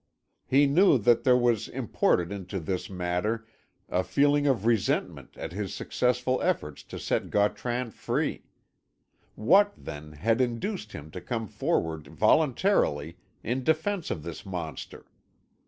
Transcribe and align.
He 0.47 0.65
knew 0.65 0.97
that 0.97 1.23
there 1.25 1.37
was 1.37 1.67
imported 1.67 2.31
into 2.31 2.59
this 2.59 2.89
matter 2.89 3.45
a 3.87 4.03
feeling 4.03 4.47
of 4.47 4.65
resentment 4.65 5.37
at 5.37 5.51
his 5.51 5.75
successful 5.75 6.41
efforts 6.41 6.81
to 6.85 6.97
set 6.97 7.29
Gautran 7.29 7.91
free. 7.91 8.45
What, 9.35 9.73
then, 9.77 10.13
had 10.13 10.41
induced 10.41 10.93
him 10.93 11.11
to 11.11 11.21
come 11.21 11.47
forward 11.47 12.07
voluntarily 12.07 13.17
in 13.43 13.63
defence 13.63 14.09
of 14.09 14.23
this 14.23 14.43
monster? 14.43 15.05